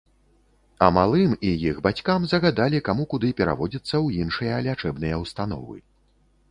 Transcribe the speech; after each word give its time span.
А 0.85 0.87
малым 0.95 1.35
і 1.49 1.51
іх 1.71 1.81
бацькам 1.87 2.25
загадалі 2.31 2.81
каму 2.89 3.07
куды 3.15 3.29
пераводзіцца 3.43 3.93
ў 4.05 4.27
іншыя 4.27 4.55
лячэбныя 4.71 5.15
ўстановы. 5.29 5.77